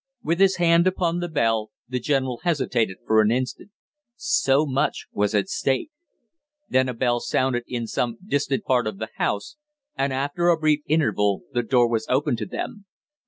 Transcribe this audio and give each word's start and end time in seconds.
With 0.23 0.39
his 0.39 0.55
hand 0.55 0.87
upon 0.87 1.19
the 1.19 1.27
bell, 1.27 1.69
the 1.87 1.99
general 1.99 2.39
hesitated 2.41 2.97
for 3.05 3.21
an 3.21 3.29
instant; 3.29 3.69
so 4.15 4.65
much 4.65 5.05
was 5.11 5.35
at 5.35 5.47
stake! 5.47 5.91
Then 6.67 6.89
a 6.89 6.95
bell 6.95 7.19
sounded 7.19 7.65
in 7.67 7.85
some 7.85 8.17
distant 8.25 8.63
part 8.63 8.87
of 8.87 8.97
the 8.97 9.09
house, 9.17 9.57
and 9.95 10.11
after 10.11 10.47
a 10.49 10.57
brief 10.57 10.79
interval 10.87 11.43
the 11.53 11.61
door 11.61 11.87
was 11.87 12.07
opened 12.09 12.39
to 12.39 12.47
them. 12.47 12.85